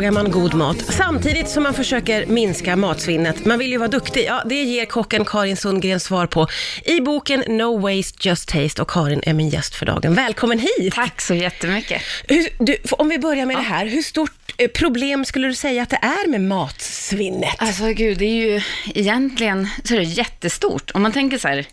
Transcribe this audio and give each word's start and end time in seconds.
lagar 0.00 0.10
man 0.10 0.30
god 0.30 0.54
mat 0.54 0.76
samtidigt 0.76 1.48
som 1.48 1.62
man 1.62 1.74
försöker 1.74 2.26
minska 2.26 2.76
matsvinnet? 2.76 3.44
Man 3.44 3.58
vill 3.58 3.70
ju 3.70 3.78
vara 3.78 3.88
duktig. 3.88 4.24
Ja, 4.26 4.42
det 4.46 4.62
ger 4.62 4.84
kocken 4.84 5.24
Karin 5.24 5.56
Sundgren 5.56 6.00
svar 6.00 6.26
på 6.26 6.48
i 6.84 7.00
boken 7.00 7.44
No 7.48 7.78
Waste 7.78 8.28
Just 8.28 8.48
Taste 8.48 8.82
och 8.82 8.90
Karin 8.90 9.22
är 9.26 9.34
min 9.34 9.48
gäst 9.48 9.74
för 9.74 9.86
dagen. 9.86 10.14
Välkommen 10.14 10.58
hit! 10.58 10.94
Tack 10.94 11.20
så 11.20 11.34
jättemycket. 11.34 12.02
Hur, 12.28 12.48
du, 12.58 12.76
om 12.90 13.08
vi 13.08 13.18
börjar 13.18 13.46
med 13.46 13.56
det 13.56 13.62
här, 13.62 13.86
hur 13.86 14.02
stort 14.02 14.54
eh, 14.56 14.68
problem 14.68 15.24
skulle 15.24 15.48
du 15.48 15.54
säga 15.54 15.82
att 15.82 15.90
det 15.90 16.00
är 16.02 16.28
med 16.28 16.40
matsvinnet? 16.40 17.54
Alltså 17.58 17.84
gud, 17.84 18.18
det 18.18 18.24
är 18.24 18.52
ju 18.52 18.60
egentligen 18.94 19.68
så 19.84 19.94
är 19.94 19.98
det 19.98 20.04
jättestort. 20.04 20.90
Om 20.94 21.02
man 21.02 21.12
tänker 21.12 21.38
så 21.38 21.48
här, 21.48 21.66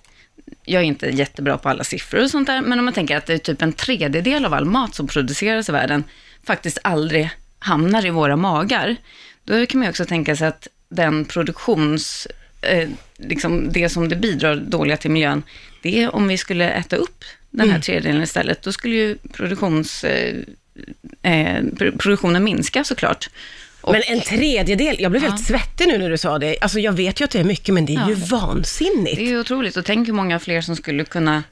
jag 0.66 0.82
är 0.82 0.86
inte 0.86 1.08
jättebra 1.08 1.58
på 1.58 1.70
alla 1.70 1.84
siffror 1.84 2.24
och 2.24 2.32
sånt 2.32 2.48
där, 2.48 2.62
men 2.62 2.80
om 2.80 2.86
man 2.86 2.94
tänker 2.94 3.18
att 3.18 3.26
det 3.26 3.34
är 3.34 3.38
typ 3.38 3.62
en 3.62 3.74
tredjedel 3.74 4.46
av 4.46 4.54
all 4.54 4.66
mat 4.66 4.96
som 4.96 5.08
produceras 5.08 5.70
i 5.70 5.72
världen 5.72 6.04
faktiskt 6.44 6.78
aldrig 6.84 7.30
hamnar 7.60 8.06
i 8.06 8.10
våra 8.10 8.36
magar, 8.36 8.96
då 9.44 9.66
kan 9.66 9.80
man 9.80 9.86
ju 9.86 9.90
också 9.90 10.06
tänka 10.06 10.36
sig 10.36 10.48
att 10.48 10.68
den 10.90 11.26
produktions, 11.26 12.28
eh, 12.62 12.90
liksom 13.18 13.72
det 13.72 13.90
som 13.90 14.10
det 14.10 14.16
bidrar 14.16 14.56
dåliga 14.56 14.98
till 14.98 15.12
miljön, 15.12 15.44
det 15.84 16.04
är 16.04 16.16
om 16.16 16.28
vi 16.28 16.38
skulle 16.38 16.70
äta 16.70 16.96
upp 16.96 17.24
den 17.52 17.60
här 17.68 17.76
Mm. 17.76 17.82
tredjedelen 17.82 18.24
istället, 18.24 18.62
då 18.62 18.72
skulle 18.72 18.96
ju 18.96 19.18
produktions, 19.34 20.04
eh, 20.04 20.36
eh, 21.22 21.64
pro- 21.78 21.92
produktionen 21.98 22.44
minska 22.44 22.84
såklart. 22.84 23.30
Och- 23.82 23.92
Men 23.94 24.02
en 24.08 24.22
tredjedel, 24.22 24.96
jag 25.00 25.12
blev 25.12 25.24
Ja. 25.24 25.30
helt 25.30 25.46
svettig 25.46 25.88
nu 25.88 25.98
när 25.98 26.10
du 26.10 26.18
sa 26.18 26.40
det. 26.40 26.58
Alltså 26.62 26.80
jag 26.80 26.92
vet 26.94 27.22
ju 27.22 27.26
att 27.26 27.32
det 27.32 27.40
är 27.40 27.44
mycket, 27.44 27.74
men 27.74 27.86
det 27.86 27.94
är 27.94 28.00
Ja. 28.00 28.10
ju 28.10 28.14
vansinnigt. 28.16 29.16
Det 29.18 29.24
är 29.24 29.30
ju 29.30 29.40
otroligt. 29.40 29.78
Och 29.78 29.86
tänk 29.86 30.08
hur 30.08 30.14
många 30.14 30.40
fler 30.40 30.62
som 30.62 30.76
skulle 30.76 31.06
kunna 31.06 31.44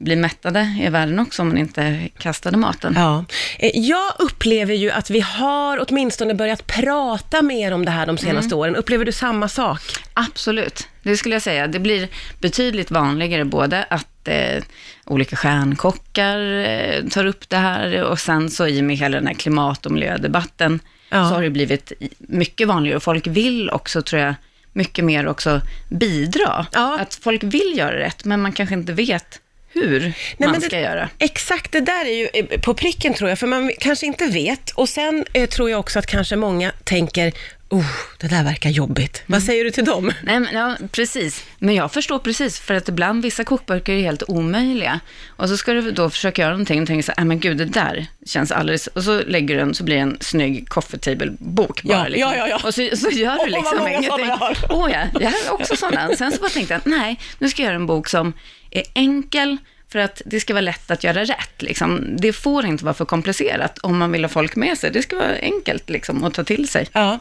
bli 0.00 0.16
mättade 0.16 0.76
i 0.80 0.88
världen 0.88 1.18
också 1.18 1.42
om 1.42 1.48
man 1.48 1.58
inte 1.58 2.08
kastade 2.18 2.56
maten. 2.56 2.94
Ja. 2.96 3.24
Eh, 3.58 3.70
Jag 3.74 4.12
upplever 4.18 4.74
ju 4.74 4.90
att 4.90 5.10
vi 5.10 5.20
har 5.20 5.84
åtminstone 5.88 6.34
börjat 6.34 6.66
prata 6.66 7.42
mer 7.42 7.72
om 7.72 7.84
det 7.84 7.90
här 7.90 8.06
de 8.06 8.18
senaste 8.18 8.54
åren. 8.54 8.76
Upplever 8.76 9.04
du 9.04 9.12
samma 9.12 9.48
sak? 9.48 9.80
Absolut, 10.14 10.88
det 11.02 11.16
skulle 11.16 11.34
jag 11.34 11.42
säga. 11.42 11.66
Det 11.66 11.78
blir 11.78 12.08
betydligt 12.38 12.90
vanligare 12.90 13.44
både 13.44 13.84
att 13.84 14.28
eh, 14.28 14.62
olika 15.04 15.36
stjärnkockar 15.36 16.38
eh, 16.68 17.04
tar 17.08 17.24
upp 17.26 17.48
det 17.48 17.56
här 17.56 18.02
och 18.04 18.20
sen 18.20 18.50
så 18.50 18.66
i 18.66 18.80
och 18.80 18.84
med 18.84 18.96
hela 18.96 19.16
den 19.16 19.26
här 19.26 19.34
klimat 19.34 19.86
och 19.86 19.92
miljödebatten 19.92 20.80
Ja. 21.12 21.28
så 21.28 21.34
har 21.34 21.42
det 21.42 21.50
blivit 21.50 21.92
mycket 22.18 22.68
vanligare 22.68 22.96
och 22.96 23.02
folk 23.02 23.26
vill 23.26 23.70
också, 23.70 24.02
tror 24.02 24.22
jag, 24.22 24.34
mycket 24.72 25.04
mer 25.04 25.26
också 25.26 25.60
bidra. 25.88 26.66
Ja. 26.72 26.98
Att 27.00 27.14
folk 27.22 27.42
vill 27.44 27.72
göra 27.76 27.98
rätt, 27.98 28.24
men 28.24 28.42
man 28.42 28.52
kanske 28.52 28.74
inte 28.74 28.92
vet 28.92 29.40
hur 29.72 30.00
man 30.38 30.50
men 30.50 30.60
ska 30.60 30.76
det, 30.76 30.82
göra. 30.82 31.08
Exakt, 31.18 31.72
det 31.72 31.80
där 31.80 32.04
är 32.04 32.14
ju 32.14 32.28
eh, 32.34 32.60
på 32.60 32.74
pricken 32.74 33.14
tror 33.14 33.30
jag, 33.30 33.38
för 33.38 33.46
man 33.46 33.72
kanske 33.78 34.06
inte 34.06 34.26
vet. 34.26 34.70
Och 34.70 34.88
sen 34.88 35.24
eh, 35.32 35.48
tror 35.48 35.70
jag 35.70 35.80
också 35.80 35.98
att 35.98 36.06
kanske 36.06 36.36
många 36.36 36.72
tänker, 36.84 37.32
oh, 37.70 37.84
det 38.18 38.28
där 38.28 38.44
verkar 38.44 38.70
jobbigt. 38.70 39.22
Vad 39.26 39.42
säger 39.42 39.64
du 39.64 39.70
till 39.70 39.84
dem? 39.84 40.12
Nej, 40.22 40.40
men, 40.40 40.54
ja, 40.54 40.76
precis. 40.92 41.44
Men 41.58 41.74
jag 41.74 41.92
förstår 41.92 42.18
precis, 42.18 42.60
för 42.60 42.74
att 42.74 42.88
ibland 42.88 43.22
vissa 43.22 43.44
kokböcker 43.44 43.92
är 43.92 44.00
helt 44.00 44.22
omöjliga. 44.28 45.00
Och 45.28 45.48
så 45.48 45.56
ska 45.56 45.72
du 45.72 45.90
då 45.90 46.10
försöka 46.10 46.42
göra 46.42 46.52
någonting 46.52 46.80
och 46.82 46.86
tänka 46.88 47.02
så 47.02 47.12
här, 47.12 47.16
"Nej, 47.16 47.26
men 47.26 47.40
gud, 47.40 47.56
det 47.56 47.64
där 47.64 48.06
känns 48.26 48.52
alldeles... 48.52 48.86
Och 48.86 49.04
så 49.04 49.22
lägger 49.26 49.54
du 49.54 49.60
den, 49.60 49.74
så 49.74 49.84
blir 49.84 49.94
det 49.96 50.02
en 50.02 50.16
snygg 50.20 50.68
coffee 50.68 50.98
table-bok 50.98 51.82
bara. 51.82 51.98
Ja, 51.98 52.08
liksom. 52.08 52.20
ja, 52.32 52.36
ja, 52.36 52.48
ja. 52.48 52.68
Och 52.68 52.74
så, 52.74 52.96
så 52.96 53.10
gör 53.10 53.36
Åh, 53.38 53.44
du 53.44 53.50
liksom 53.50 53.88
ingenting. 53.88 54.30
Åh 54.70 54.90
ja, 54.92 55.06
jag 55.20 55.30
har 55.30 55.52
också 55.54 55.76
sådana. 55.76 56.16
Sen 56.16 56.32
så 56.32 56.40
bara 56.40 56.50
tänkte 56.50 56.74
jag, 56.74 56.80
nej, 56.84 57.18
nu 57.38 57.48
ska 57.48 57.62
jag 57.62 57.66
göra 57.66 57.76
en 57.76 57.86
bok 57.86 58.08
som 58.08 58.32
är 58.70 58.82
enkel, 58.94 59.56
för 59.92 59.98
att 59.98 60.22
det 60.26 60.40
ska 60.40 60.52
vara 60.54 60.60
lätt 60.60 60.90
att 60.90 61.04
göra 61.04 61.24
rätt. 61.24 61.62
Liksom. 61.62 62.16
Det 62.16 62.32
får 62.32 62.66
inte 62.66 62.84
vara 62.84 62.94
för 62.94 63.04
komplicerat 63.04 63.78
om 63.78 63.98
man 63.98 64.12
vill 64.12 64.24
ha 64.24 64.28
folk 64.28 64.56
med 64.56 64.78
sig. 64.78 64.90
Det 64.90 65.02
ska 65.02 65.16
vara 65.16 65.36
enkelt 65.42 65.90
liksom, 65.90 66.24
att 66.24 66.34
ta 66.34 66.44
till 66.44 66.68
sig. 66.68 66.86
Ja, 66.92 67.18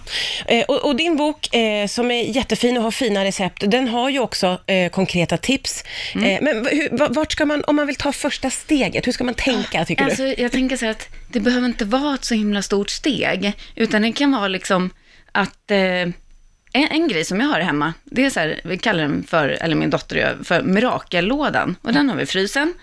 eh, 0.48 0.64
och, 0.68 0.86
och 0.86 0.96
din 0.96 1.18
bok 1.18 1.56
eh, 1.56 1.88
som 1.88 2.12
är 2.12 2.24
jättefin 2.24 2.78
och 2.78 2.84
har 2.84 2.92
fina 2.92 3.26
recept, 3.26 3.64
den 3.68 3.88
har 3.88 4.10
ju 4.10 4.20
också 4.20 4.62
eh, 4.68 4.90
konkreta 4.92 5.38
tips. 5.38 5.84
Mm. 6.16 6.26
Eh, 6.30 6.42
men 6.42 6.66
hur, 6.72 6.98
va- 6.98 7.08
vart 7.12 7.32
ska 7.32 7.46
man, 7.46 7.64
om 7.68 7.76
man 7.76 7.88
vill 7.88 7.96
ta 7.96 8.12
första 8.12 8.50
steget, 8.50 9.08
hur 9.08 9.12
ska 9.12 9.24
man 9.24 9.34
tänka 9.34 9.86
tycker 9.86 10.04
Alltså, 10.04 10.24
du? 10.24 10.36
jag 10.38 10.52
tänker 10.52 10.78
så 10.78 10.86
här 10.86 10.92
att 10.92 11.08
det 11.32 11.40
behöver 11.40 11.68
inte 11.68 11.86
vara 11.86 12.16
ett 12.16 12.26
så 12.26 12.34
himla 12.34 12.62
stort 12.62 12.90
steg, 12.90 13.54
utan 13.76 14.02
det 14.02 14.12
kan 14.12 14.32
vara 14.32 14.48
liksom 14.48 14.90
att 15.32 15.72
eh, 15.72 15.78
en, 16.74 16.88
en 16.88 17.08
grej 17.08 17.26
som 17.26 17.40
jag 17.40 17.48
har 17.48 17.60
hemma, 17.60 17.94
det 18.04 18.26
är 18.26 18.30
så 18.30 18.40
här, 18.40 18.62
vi 18.64 18.78
kallar 18.78 19.02
den 19.02 19.24
för, 19.24 19.50
eller 19.50 19.76
min 19.76 19.90
dotter 19.90 20.16
och 20.16 20.22
jag, 20.22 20.48
för 20.48 20.62
mirakellådan. 20.62 21.76
Och 21.82 21.94
den 21.94 22.10
har 22.10 22.16
vi 22.16 22.24
i 22.24 22.26
frysen. 22.26 22.74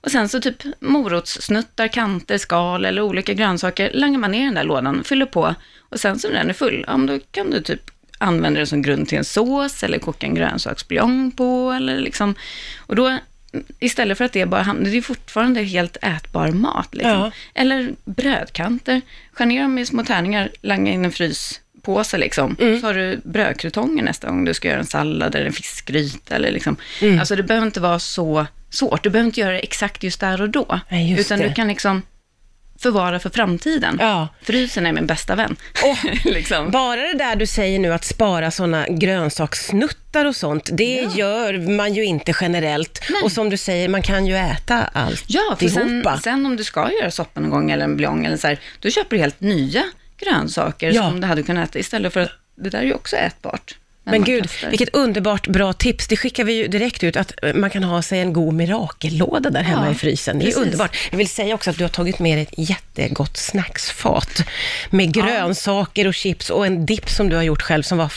Och 0.00 0.10
sen 0.10 0.28
så 0.28 0.40
typ 0.40 0.56
morotssnuttar, 0.80 1.88
kanter, 1.88 2.38
skal 2.38 2.84
eller 2.84 3.02
olika 3.02 3.32
grönsaker 3.32 3.90
langar 3.94 4.18
man 4.18 4.30
ner 4.30 4.42
i 4.42 4.44
den 4.44 4.54
där 4.54 4.64
lådan, 4.64 5.04
fyller 5.04 5.26
på 5.26 5.54
och 5.78 6.00
sen 6.00 6.18
så 6.18 6.28
när 6.28 6.34
den 6.34 6.50
är 6.50 6.54
full, 6.54 6.84
ja 6.86 6.96
men 6.96 7.06
då 7.06 7.18
kan 7.30 7.50
du 7.50 7.62
typ 7.62 7.90
använda 8.18 8.60
det 8.60 8.66
som 8.66 8.82
grund 8.82 9.08
till 9.08 9.18
en 9.18 9.24
sås 9.24 9.82
eller 9.82 9.98
koka 9.98 10.26
en 10.26 10.34
grönsaksbuljong 10.34 11.30
på 11.30 11.72
eller 11.76 12.00
liksom, 12.00 12.34
och 12.86 12.96
då 12.96 13.18
istället 13.78 14.18
för 14.18 14.24
att 14.24 14.32
det 14.32 14.46
bara 14.46 14.62
hamnar, 14.62 14.90
det 14.90 14.96
är 14.96 15.02
fortfarande 15.02 15.62
helt 15.62 15.96
ätbar 16.02 16.48
mat 16.48 16.94
liksom. 16.94 17.10
Ja. 17.10 17.32
Eller 17.54 17.94
brödkanter, 18.04 19.00
skär 19.32 19.46
ner 19.46 19.62
dem 19.62 19.78
i 19.78 19.86
små 19.86 20.04
tärningar, 20.04 20.50
langa 20.62 20.92
in 20.92 21.04
en 21.04 21.12
fryspåse 21.82 22.18
liksom. 22.18 22.56
Mm. 22.60 22.80
Så 22.80 22.86
har 22.86 22.94
du 22.94 23.20
brödkrutonger 23.24 24.02
nästa 24.02 24.28
gång 24.28 24.44
du 24.44 24.54
ska 24.54 24.68
göra 24.68 24.78
en 24.78 24.86
sallad 24.86 25.34
eller 25.34 25.46
en 25.46 25.52
fiskgryta 25.52 26.34
eller 26.34 26.52
liksom. 26.52 26.76
Mm. 27.00 27.18
Alltså 27.18 27.36
det 27.36 27.42
behöver 27.42 27.66
inte 27.66 27.80
vara 27.80 27.98
så 27.98 28.46
svårt, 28.70 29.02
du 29.02 29.10
behöver 29.10 29.26
inte 29.26 29.40
göra 29.40 29.52
det 29.52 29.58
exakt 29.58 30.02
just 30.02 30.20
där 30.20 30.42
och 30.42 30.50
då. 30.50 30.80
Nej, 30.88 31.20
utan 31.20 31.38
det. 31.38 31.48
du 31.48 31.54
kan 31.54 31.68
liksom 31.68 32.02
förvara 32.78 33.18
för 33.18 33.30
framtiden. 33.30 33.96
Ja. 34.00 34.28
Frysen 34.42 34.86
är 34.86 34.92
min 34.92 35.06
bästa 35.06 35.34
vän. 35.34 35.56
Liksom. 36.24 36.70
Bara 36.70 37.00
det 37.00 37.18
där 37.18 37.36
du 37.36 37.46
säger 37.46 37.78
nu 37.78 37.92
att 37.92 38.04
spara 38.04 38.50
sådana 38.50 38.86
grönsakssnuttar 38.88 40.24
och 40.24 40.36
sånt, 40.36 40.70
det 40.72 41.08
gör 41.14 41.68
man 41.76 41.94
ju 41.94 42.04
inte 42.04 42.34
generellt. 42.40 43.02
Nej. 43.10 43.22
Och 43.22 43.32
som 43.32 43.50
du 43.50 43.56
säger, 43.56 43.88
man 43.88 44.02
kan 44.02 44.26
ju 44.26 44.36
äta 44.36 44.84
allt 44.92 45.24
Ja, 45.26 45.56
för 45.58 45.68
sen, 45.68 46.04
sen 46.22 46.46
om 46.46 46.56
du 46.56 46.64
ska 46.64 46.90
göra 47.00 47.10
soppa 47.10 47.40
någon 47.40 47.50
gång 47.50 47.70
eller 47.70 47.84
en 47.84 47.96
buljong 47.96 48.24
eller 48.24 48.36
så 48.36 48.46
här, 48.46 48.60
då 48.80 48.90
köper 48.90 49.16
du 49.16 49.22
helt 49.22 49.40
nya 49.40 49.84
grönsaker 50.24 50.92
Ja. 50.92 51.02
som 51.02 51.20
du 51.20 51.26
hade 51.26 51.42
kunnat 51.42 51.68
äta 51.68 51.78
istället 51.78 52.12
för 52.12 52.20
att 52.20 52.30
det 52.54 52.70
där 52.70 52.78
är 52.78 52.82
ju 52.84 52.94
också 52.94 53.16
ätbart. 53.16 53.78
Men 54.04 54.24
gud, 54.24 54.48
vilket 54.70 54.94
underbart 54.94 55.46
bra 55.46 55.72
tips. 55.72 56.08
Det 56.08 56.16
skickar 56.16 56.44
vi 56.44 56.52
ju 56.52 56.68
direkt 56.68 57.04
ut, 57.04 57.16
att 57.16 57.32
eh, 57.44 57.54
man 57.54 57.70
kan 57.70 57.82
ha 57.84 58.02
sig 58.02 58.20
en 58.20 58.32
god 58.32 58.54
mirakellåda 58.54 59.50
där 59.50 59.62
hemma 59.62 59.86
Ja, 59.86 59.92
i 59.92 59.94
frysen. 59.94 60.38
Det 60.38 60.44
är 60.44 60.46
precis. 60.46 60.62
underbart. 60.62 60.96
Jag 61.10 61.18
vill 61.18 61.28
säga 61.28 61.54
också 61.54 61.70
att 61.70 61.78
du 61.78 61.84
har 61.84 61.88
tagit 61.88 62.18
med 62.18 62.36
dig 62.38 62.42
ett 62.42 62.68
jättegott 62.70 63.36
snacksfat 63.36 64.42
med 64.90 65.12
grönsaker 65.14 66.06
och 66.06 66.14
chips 66.14 66.50
och 66.50 66.66
en 66.66 66.86
dipp 66.86 67.10
som 67.10 67.28
du 67.28 67.36
har 67.36 67.42
gjort 67.42 67.62
själv 67.62 67.82
som 67.82 67.98
var 67.98 68.08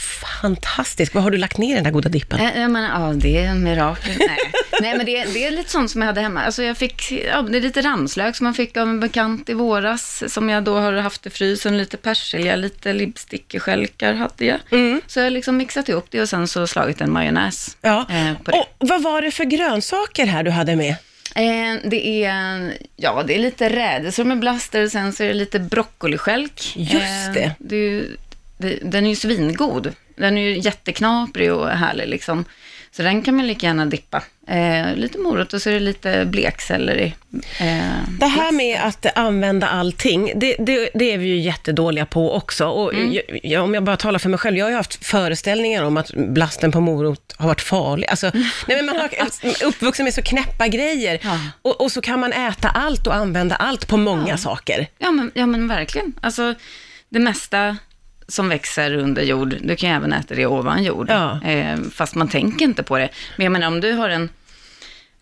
fantastisk. 0.41 1.13
Vad 1.13 1.23
har 1.23 1.31
du 1.31 1.37
lagt 1.37 1.57
ner 1.57 1.71
i 1.71 1.75
den 1.75 1.83
där 1.83 1.91
goda 1.91 2.09
dippen? 2.09 2.39
Eh, 2.39 2.61
Jag 2.61 2.71
menar, 2.71 3.07
ja, 3.07 3.13
det 3.13 3.37
är 3.37 3.47
en 3.47 3.63
mirakel. 3.63 4.15
Nej, 4.19 4.37
Nej 4.81 4.97
men 4.97 5.05
det, 5.05 5.23
det 5.33 5.45
är 5.45 5.51
lite 5.51 5.71
sånt 5.71 5.91
som 5.91 6.01
jag 6.01 6.07
hade 6.07 6.21
hemma. 6.21 6.41
Alltså 6.43 6.63
jag 6.63 6.77
fick, 6.77 7.11
ja, 7.11 7.41
det 7.41 7.57
är 7.57 7.61
lite 7.61 7.81
ramslök 7.81 8.35
som 8.35 8.43
man 8.43 8.53
fick 8.53 8.77
av 8.77 8.87
en 8.89 8.99
bekant 8.99 9.49
i 9.49 9.53
våras, 9.53 10.23
som 10.33 10.49
jag 10.49 10.63
då 10.63 10.79
har 10.79 10.93
haft 10.93 11.25
i 11.25 11.29
frysen. 11.29 11.77
Lite 11.77 11.97
persilja, 11.97 12.55
lite 12.55 12.93
libstickeskälkar 12.93 14.13
hade 14.13 14.45
jag. 14.45 14.59
Mm. 14.71 15.01
Så 15.07 15.19
jag 15.19 15.33
liksom 15.33 15.61
mixat 15.75 15.89
ihop 15.89 16.05
det 16.09 16.21
och 16.21 16.29
sen 16.29 16.47
så 16.47 16.67
slagit 16.67 17.01
en 17.01 17.11
majonnäs 17.11 17.77
Ja. 17.81 18.05
eh, 18.09 18.37
på 18.43 18.51
det. 18.51 18.57
Och 18.57 18.67
vad 18.87 19.03
var 19.03 19.21
det 19.21 19.31
för 19.31 19.43
grönsaker 19.43 20.25
här 20.25 20.43
du 20.43 20.51
hade 20.51 20.75
med? 20.75 20.95
Eh, 21.35 21.81
det 21.89 22.23
är, 22.25 22.73
ja, 22.95 23.23
det 23.27 23.35
är 23.35 23.39
lite 23.39 23.69
rädisor 23.69 24.23
med 24.23 24.39
blaster 24.39 24.83
och 24.83 24.91
sen 24.91 25.13
så 25.13 25.23
är 25.23 25.27
det 25.27 25.33
lite 25.33 25.59
broccoliskälk. 25.59 26.73
Just 26.75 27.33
det. 27.33 27.55
det, 27.59 27.75
är 27.75 27.79
ju- 27.79 28.17
det. 28.57 28.79
Den 28.83 29.05
är 29.05 29.09
ju 29.09 29.15
svingod. 29.15 29.93
Den 30.17 30.37
är 30.37 30.41
ju 30.41 30.59
jätteknaprig 30.59 31.53
och 31.53 31.69
härlig 31.69 32.07
liksom. 32.07 32.45
Så 32.95 33.01
den 33.03 33.21
kan 33.21 33.35
man 33.35 33.47
lika 33.47 33.65
gärna 33.67 33.85
dippa. 33.85 34.23
Eh, 34.47 34.95
lite 34.95 35.17
morot 35.17 35.53
och 35.53 35.61
så 35.61 35.69
är 35.69 35.73
det 35.73 35.79
lite 35.79 36.25
blekselleri. 36.25 37.15
Eh, 37.59 37.99
Det 38.19 38.25
här 38.25 38.51
med 38.51 38.79
att 38.83 39.17
använda 39.17 39.67
allting, 39.67 40.31
det, 40.35 40.55
det, 40.59 40.89
det 40.93 41.13
är 41.13 41.17
vi 41.17 41.27
ju 41.27 41.37
jättedåliga 41.39 42.05
på 42.05 42.33
också. 42.35 42.65
Och 42.65 42.93
Mm. 42.93 43.17
jag, 43.43 43.63
om 43.63 43.73
jag 43.73 43.83
bara 43.83 43.97
talar 43.97 44.19
för 44.19 44.29
mig 44.29 44.39
själv, 44.39 44.57
jag 44.57 44.65
har 44.65 44.69
ju 44.69 44.75
haft 44.75 45.05
föreställningar 45.05 45.83
om 45.83 45.97
att 45.97 46.11
blasten 46.13 46.71
på 46.71 46.81
morot 46.81 47.35
har 47.37 47.47
varit 47.47 47.61
farlig. 47.61 48.07
Alltså, 48.07 48.31
nej 48.67 48.77
men 48.77 48.85
man 48.85 48.95
har 48.95 49.09
uppvuxen 49.65 50.03
med 50.03 50.13
så 50.13 50.21
knäppa 50.21 50.67
grejer. 50.67 51.19
Ja. 51.23 51.39
Och, 51.61 51.81
och 51.81 51.91
så 51.91 52.01
kan 52.01 52.19
man 52.19 52.33
äta 52.33 52.69
allt 52.69 53.07
och 53.07 53.15
använda 53.15 53.55
allt 53.55 53.87
på 53.87 53.97
många 53.97 54.37
saker. 54.37 54.87
ja, 54.97 55.11
men, 55.11 55.31
ja, 55.33 55.45
men 55.45 55.67
verkligen. 55.67 56.13
Alltså, 56.21 56.53
det 57.09 57.19
mesta 57.19 57.77
som 58.27 58.49
växer 58.49 58.93
under 58.97 59.23
jord, 59.23 59.55
du 59.61 59.75
kan 59.75 59.89
även 59.89 60.13
äta 60.13 60.35
det 60.35 60.45
ovan 60.45 60.83
jord. 60.83 61.09
Ja. 61.09 61.41
Eh, 61.43 61.79
fast 61.93 62.15
man 62.15 62.27
tänker 62.27 62.65
inte 62.65 62.83
på 62.83 62.97
det. 62.97 63.09
Men 63.37 63.43
jag 63.43 63.51
menar, 63.51 63.67
om 63.67 63.81
du 63.81 63.91
har 63.91 64.09
en 64.09 64.29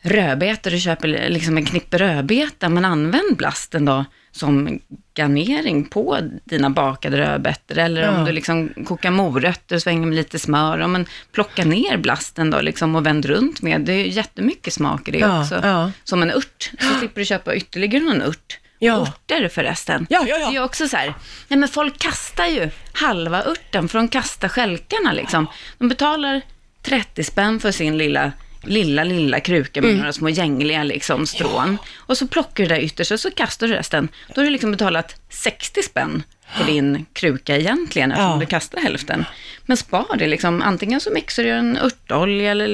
rödbetor, 0.02 0.72
du 0.72 0.80
köper 0.80 1.08
liksom 1.30 1.58
en 1.58 1.66
knippe 1.66 1.98
rödbeta, 1.98 2.70
men 2.70 2.86
använd 2.86 3.36
blasten 3.38 3.86
då 3.86 4.06
som 4.32 4.80
garnering 5.16 5.86
på 5.86 6.18
dina 6.44 6.70
bakade 6.70 7.18
rödbetor. 7.18 7.78
Eller 7.78 8.02
Ja. 8.02 8.18
om 8.20 8.26
du 8.26 8.32
liksom 8.32 8.70
kokar 8.86 9.12
morötter 9.12 9.76
och 9.76 9.82
svänger 9.82 10.08
med 10.08 10.16
lite 10.16 10.40
smör. 10.40 10.80
Ja, 10.80 10.88
men 10.88 11.06
plocka 11.32 11.66
ner 11.66 11.98
blasten 11.98 12.50
då 12.50 12.62
liksom 12.62 12.96
och 12.96 13.06
vänd 13.06 13.26
runt 13.26 13.62
med. 13.62 13.82
Det 13.82 13.94
är 13.94 14.06
jättemycket 14.06 14.74
smak 14.74 15.08
i 15.08 15.12
det 15.12 15.18
Ja, 15.18 15.42
också. 15.42 15.92
Som 16.04 16.22
en 16.22 16.32
ört, 16.32 16.72
så 16.80 17.00
slipper 17.00 17.22
du 17.22 17.26
köpa 17.26 17.56
ytterligare 17.56 18.04
någon 18.04 18.22
ört. 18.22 18.60
Ja. 18.80 19.02
Örter 19.02 19.48
förresten. 19.48 20.08
Ja, 20.10 20.26
ja, 20.28 20.38
ja. 20.38 20.50
Det 20.50 20.56
är 20.56 20.64
också 20.64 20.88
så 20.88 20.98
här, 20.98 21.14
nej 21.48 21.60
men 21.60 21.70
folk 21.70 21.98
kastar 22.00 22.46
ju 22.46 22.70
halva 22.94 23.44
örten, 23.44 23.88
för 23.90 23.98
de 24.00 24.08
kastar 24.08 24.48
stjälkarna 24.50 25.14
liksom. 25.14 25.48
De 25.78 25.90
betalar 25.90 26.42
30 26.82 27.24
spänn 27.24 27.60
för 27.60 27.72
sin 27.72 27.98
lilla, 27.98 28.32
lilla, 28.64 29.04
lilla 29.04 29.40
kruka 29.40 29.82
med 29.82 29.96
några 29.96 30.14
små 30.14 30.30
gängliga 30.30 30.84
liksom 30.84 31.28
strån. 31.28 31.78
Och 31.96 32.18
så 32.18 32.28
plockar 32.28 32.64
du 32.64 32.68
det 32.68 32.76
där 32.76 32.82
ytterst 32.82 33.12
och 33.12 33.20
så 33.20 33.32
kastar 33.32 33.68
du 33.68 33.74
resten. 33.74 34.08
Då 34.36 34.42
har 34.42 34.46
du 34.46 34.50
liksom 34.50 34.72
betalat 34.72 35.16
60 35.30 35.84
spänn 35.84 36.24
på 36.58 36.64
din 36.64 37.06
kruka 37.14 37.58
egentligen, 37.58 38.12
eftersom 38.12 38.32
Ja. 38.32 38.38
du 38.40 38.46
kastar 38.46 38.82
hälften. 38.82 39.26
Men 39.66 39.78
spar 39.78 40.18
det 40.18 40.28
liksom, 40.28 40.62
antingen 40.62 41.02
så 41.02 41.12
mixar 41.12 41.44
du 41.44 41.50
en 41.50 41.78
örtolja 41.78 42.52
eller 42.52 42.68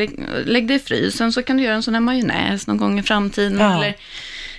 lägg 0.46 0.68
det 0.68 0.74
i 0.74 0.80
frysen 0.80 1.32
så 1.34 1.44
kan 1.44 1.58
du 1.58 1.64
göra 1.64 1.76
en 1.76 1.84
sån 1.84 1.94
här 1.94 2.02
majonnäs 2.02 2.68
någon 2.68 2.78
gång 2.78 3.00
i 3.00 3.04
framtiden. 3.04 3.60
Ja. 3.60 3.76
Eller, 3.78 3.96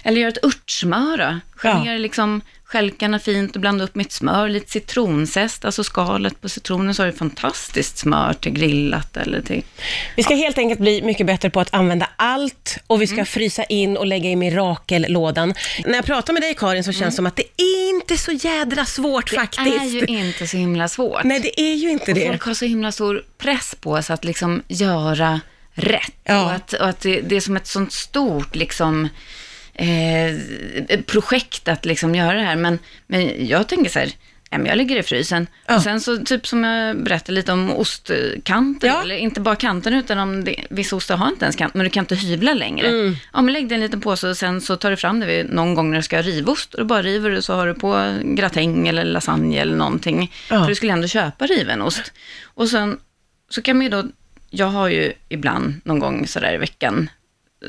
eller 0.02 0.20
gör 0.20 0.28
ett 0.28 0.44
örtsmör 0.44 1.16
då. 1.18 1.38
Skär 1.56 1.68
Ja. 1.68 1.84
ner 1.84 1.98
liksom 1.98 2.40
stjälkarna 2.64 3.18
fint 3.18 3.54
och 3.54 3.60
blanda 3.60 3.84
upp 3.84 3.94
med 3.94 4.06
ett 4.06 4.12
smör, 4.12 4.48
lite 4.48 4.70
citronzest, 4.70 5.64
alltså 5.64 5.84
skalet 5.84 6.40
på 6.40 6.48
citronen 6.48 6.94
så 6.94 7.02
har 7.02 7.06
du 7.06 7.12
fantastiskt 7.12 7.98
smör 7.98 8.32
till 8.32 8.52
grillat 8.52 9.16
eller 9.16 9.42
till... 9.42 9.62
Vi 10.16 10.22
ska 10.22 10.34
helt 10.34 10.58
enkelt 10.58 10.80
bli 10.80 11.02
mycket 11.02 11.26
bättre 11.26 11.50
på 11.50 11.60
att 11.60 11.74
använda 11.74 12.08
allt 12.16 12.78
och 12.86 13.02
vi 13.02 13.06
ska 13.06 13.14
Mm. 13.14 13.26
frysa 13.26 13.64
in 13.64 13.96
och 13.96 14.06
lägga 14.06 14.30
i 14.30 14.36
mirakellådan. 14.36 15.54
När 15.84 15.94
jag 15.94 16.04
pratar 16.04 16.32
med 16.32 16.42
dig 16.42 16.54
Karin 16.54 16.84
så 16.84 16.92
känns 16.92 17.12
det 17.14 17.16
som 17.16 17.26
att 17.26 17.36
det 17.36 17.62
är 17.62 17.88
inte 17.90 18.16
så 18.18 18.32
jädra 18.32 18.84
svårt 18.84 19.30
faktiskt. 19.30 19.58
Mm. 19.66 19.92
Det 19.92 20.12
är 20.12 20.18
ju 20.18 20.26
inte 20.26 20.46
så 20.46 20.56
himla 20.56 20.88
svårt. 20.88 21.24
Nej, 21.24 21.40
det 21.40 21.60
är 21.60 21.74
ju 21.74 21.90
inte 21.90 22.12
Och 22.12 22.18
det. 22.18 22.26
folk 22.28 22.42
har 22.42 22.54
så 22.54 22.64
himla 22.64 22.92
stor 22.92 23.24
press 23.38 23.74
på 23.80 24.02
sig 24.02 24.14
att 24.14 24.24
liksom 24.24 24.62
göra 24.68 25.40
rätt. 25.74 26.14
Ja. 26.24 26.44
Och 26.44 26.52
att, 26.52 26.72
och 26.72 26.88
att 26.88 27.00
det, 27.00 27.20
det 27.20 27.36
är 27.36 27.40
som 27.40 27.56
ett 27.56 27.66
sånt 27.66 27.92
stort 27.92 28.54
liksom, 28.56 29.08
eh, 29.80 31.00
projekt 31.06 31.68
att 31.68 31.84
liksom 31.84 32.14
göra 32.14 32.32
det 32.32 32.42
här. 32.44 32.56
Men, 32.56 32.78
men 33.06 33.46
jag 33.48 33.68
tänker 33.68 33.90
så 33.90 33.98
här, 33.98 34.08
ja, 34.50 34.58
men 34.58 34.66
jag 34.66 34.76
lägger 34.76 34.94
det 34.94 35.00
i 35.00 35.02
frysen. 35.02 35.46
Ja. 35.66 35.76
Och 35.76 35.82
sen 35.82 36.00
så, 36.00 36.16
typ 36.16 36.46
som 36.46 36.64
jag 36.64 37.02
berättade 37.04 37.32
lite 37.32 37.52
om 37.52 37.70
ostkanter, 37.70 38.88
Ja. 38.88 39.02
eller 39.02 39.16
inte 39.16 39.40
bara 39.40 39.56
kanten 39.56 39.94
utan 39.94 40.18
om 40.18 40.44
det, 40.44 40.64
vissa 40.70 40.96
ostar 40.96 41.16
har 41.16 41.28
inte 41.28 41.44
ens 41.44 41.56
kant, 41.56 41.74
men 41.74 41.84
du 41.84 41.90
kan 41.90 42.02
inte 42.02 42.14
hyvla 42.14 42.54
längre. 42.54 42.88
Mm. 42.88 43.16
Ja, 43.32 43.42
men 43.42 43.52
lägg 43.52 43.68
det 43.68 43.72
i 43.72 43.76
en 43.76 43.80
liten 43.80 44.00
påse 44.00 44.28
och 44.28 44.36
sen 44.36 44.60
så 44.60 44.76
tar 44.76 44.90
du 44.90 44.96
fram 44.96 45.20
det 45.20 45.26
vid 45.26 45.50
någon 45.52 45.74
gång 45.74 45.90
när 45.90 45.96
du 45.96 46.02
ska 46.02 46.16
ha 46.16 46.22
rivost. 46.22 46.74
Och 46.74 46.80
då 46.80 46.84
bara 46.86 47.02
river 47.02 47.30
du 47.30 47.42
så 47.42 47.54
har 47.54 47.66
du 47.66 47.74
på 47.74 48.18
gratäng 48.24 48.88
eller 48.88 49.04
lasagne 49.04 49.58
eller 49.60 49.76
någonting. 49.76 50.32
Ja. 50.50 50.60
För 50.62 50.68
du 50.68 50.74
skulle 50.74 50.92
ändå 50.92 51.08
köpa 51.08 51.46
riven 51.46 51.82
ost. 51.82 52.12
Och 52.44 52.68
sen 52.68 52.98
så 53.50 53.62
kan 53.62 53.76
man 53.76 53.84
ju 53.84 53.90
då, 53.90 54.04
jag 54.50 54.66
har 54.66 54.88
ju 54.88 55.12
ibland 55.28 55.80
någon 55.84 55.98
gång 55.98 56.26
sådär 56.26 56.54
i 56.54 56.56
veckan 56.58 57.10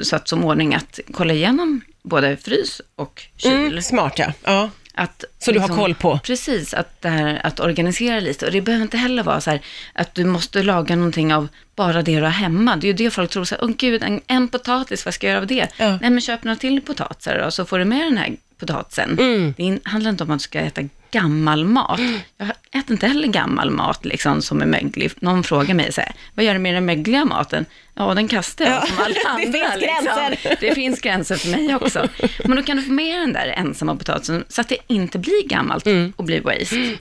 satt 0.01 0.27
som 0.27 0.43
ordning 0.45 0.75
att 0.75 0.99
kolla 1.13 1.33
igenom 1.33 1.81
både 2.03 2.37
frys 2.37 2.81
och 2.95 3.23
kyl. 3.37 3.51
Mm, 3.51 3.81
smart 3.81 4.19
ja. 4.19 4.33
ja. 4.43 4.69
Att 4.93 5.23
Så 5.39 5.51
du 5.51 5.59
har 5.59 5.67
koll 5.67 5.95
på? 5.95 6.19
Precis, 6.23 6.73
att, 6.73 7.01
det 7.01 7.09
här, 7.09 7.41
att 7.43 7.59
organisera 7.59 8.19
lite. 8.19 8.45
Och 8.45 8.51
det 8.51 8.61
behöver 8.61 8.83
inte 8.83 8.97
heller 8.97 9.23
vara 9.23 9.41
så 9.41 9.51
här 9.51 9.61
att 9.93 10.15
du 10.15 10.25
måste 10.25 10.63
laga 10.63 10.95
någonting 10.95 11.33
av 11.33 11.47
bara 11.75 12.01
det 12.01 12.15
du 12.15 12.21
har 12.21 12.29
hemma. 12.29 12.75
Det 12.75 12.87
är 12.87 12.87
ju 12.87 12.93
det 12.93 13.11
folk 13.11 13.31
tror, 13.31 13.43
så 13.43 13.55
här, 13.55 13.63
åh 13.63 13.69
gud, 13.77 14.03
en, 14.03 14.21
en 14.27 14.47
potatis, 14.47 15.05
vad 15.05 15.13
ska 15.13 15.27
jag 15.27 15.31
göra 15.31 15.41
av 15.41 15.47
det? 15.47 15.67
Ja. 15.77 15.97
Nej, 16.01 16.09
men 16.09 16.21
köp 16.21 16.43
några 16.43 16.55
till 16.55 16.81
potatisar 16.81 17.37
och 17.37 17.53
så 17.53 17.65
får 17.65 17.79
du 17.79 17.85
med 17.85 17.99
den 17.99 18.17
här 18.17 18.35
potatisen. 18.57 19.19
Mm. 19.19 19.53
Det 19.57 19.79
handlar 19.89 20.11
inte 20.11 20.23
om 20.23 20.31
att 20.31 20.39
du 20.39 20.43
ska 20.43 20.59
äta 20.59 20.81
gammal 21.11 21.65
mat. 21.65 21.99
Jag 22.37 22.47
äter 22.81 22.91
inte 22.91 23.07
heller 23.07 23.27
gammal 23.27 23.69
mat 23.71 24.05
liksom, 24.05 24.41
som 24.41 24.61
är 24.61 24.65
möglig. 24.65 25.11
Någon 25.19 25.43
frågar 25.43 25.73
mig 25.73 25.93
så 25.93 26.01
här, 26.01 26.11
vad 26.35 26.45
gör 26.45 26.53
du 26.53 26.59
med 26.59 26.73
den 26.73 26.85
mögliga 26.85 27.25
maten? 27.25 27.65
Ja, 27.93 28.13
den 28.13 28.27
kastar 28.27 28.65
jag 28.65 28.73
Ja, 28.73 28.85
som 28.85 28.97
alla 28.99 29.13
det 29.23 29.27
andra. 29.29 29.41
finns 29.41 29.83
gränser. 29.83 30.29
Liksom. 30.29 30.51
Det 30.59 30.75
finns 30.75 30.99
gränser 31.01 31.35
för 31.35 31.49
mig 31.49 31.75
också. 31.75 32.07
Men 32.45 32.57
då 32.57 32.63
kan 32.63 32.77
du 32.77 32.83
få 32.83 32.91
med 32.91 33.19
den 33.21 33.33
där 33.33 33.47
ensamma 33.47 33.95
potatisen 33.95 34.43
så 34.47 34.61
att 34.61 34.69
det 34.69 34.77
inte 34.87 35.19
blir 35.19 35.47
gammalt 35.47 35.87
Mm. 35.87 36.13
och 36.15 36.23
blir 36.23 36.41
waste. 36.41 36.97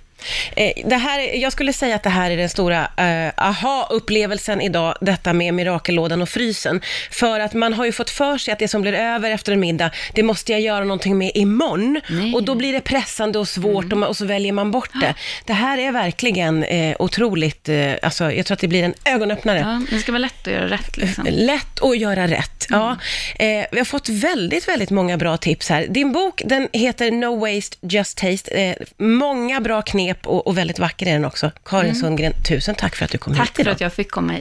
Eh, 0.57 0.73
Det 0.85 0.97
här, 0.97 1.35
jag 1.35 1.53
skulle 1.53 1.73
säga 1.73 1.97
att 1.97 2.03
det 2.03 2.11
här 2.11 2.31
är 2.31 2.37
den 2.37 2.49
stora 2.49 2.89
eh, 2.97 3.33
aha-upplevelsen 3.37 4.61
idag, 4.61 4.95
detta 5.01 5.33
med 5.33 5.55
mirakellådan 5.55 6.23
och 6.23 6.29
frysen. 6.29 6.81
För 7.11 7.41
att 7.41 7.55
man 7.55 7.73
har 7.73 7.85
ju 7.85 7.93
fått 7.93 8.11
för 8.11 8.39
sig 8.39 8.53
att 8.53 8.59
det 8.59 8.69
som 8.69 8.83
blir 8.83 8.93
över 8.93 9.31
efter 9.31 9.53
en 9.53 9.61
middag, 9.61 9.91
det 10.15 10.23
måste 10.23 10.53
jag 10.53 10.61
göra 10.61 10.85
någonting 10.85 11.19
med 11.19 11.31
imorgon. 11.35 12.01
Nej. 12.09 12.21
Mm. 12.21 12.35
Och 12.35 12.43
då 12.43 12.55
blir 12.55 12.73
det 12.73 12.81
pressande 12.81 13.39
och 13.39 13.49
svårt 13.49 13.93
och, 13.93 13.99
man, 13.99 14.09
och 14.09 14.17
så 14.17 14.25
väljer 14.25 14.53
man 14.53 14.71
bort 14.71 14.91
det. 15.01 15.15
Det 15.47 15.53
här 15.53 15.79
är 15.79 15.93
verkligen 15.93 16.65
eh, 16.65 16.97
otroligt, 16.99 17.69
eh, 17.69 17.93
alltså 18.03 18.33
jag 18.33 18.47
tror 18.47 18.55
att 18.55 18.61
det 18.61 18.69
blir 18.69 18.83
en 18.83 18.95
ögonöppnare. 19.05 19.59
Ja, 19.59 19.83
det 19.91 19.99
ska 19.99 20.13
vara 20.13 20.19
lätt 20.19 20.47
att 20.47 20.53
göra 20.53 20.69
rätt 20.69 20.97
liksom. 20.97 21.27
Lätt 21.31 21.83
att 21.83 21.99
göra 21.99 22.27
rätt. 22.27 22.67
Ja. 22.69 22.97
Eh, 23.39 23.65
vi 23.73 23.79
har 23.79 23.85
fått 23.85 24.09
väldigt, 24.09 24.69
väldigt 24.69 24.91
många 24.91 25.17
bra 25.17 25.37
tips 25.37 25.69
här. 25.69 25.87
Din 25.89 26.13
bok, 26.13 26.43
den 26.45 26.69
heter 26.73 27.11
No 27.11 27.39
Waste 27.41 27.77
Just 27.81 28.19
Taste. 28.19 28.77
Många 28.99 29.61
bra 29.61 29.83
knep 29.83 30.10
och, 30.25 30.47
och 30.47 30.59
väldigt 30.59 30.79
vacker 30.79 31.07
är 31.07 31.13
den 31.13 31.25
också. 31.25 31.51
Karin 31.65 31.95
Sundgren, 31.95 32.33
tusen 32.49 32.75
tack 32.75 32.97
för 32.97 33.05
att 33.05 33.11
du 33.11 33.19
kom 33.19 33.33
hit 33.33 33.41
Tack 33.41 33.55
för 33.57 33.63
idag. 33.63 33.73
att 33.75 33.81
jag 33.81 33.93
fick 33.93 34.11
komma 34.11 34.33
hit. 34.33 34.39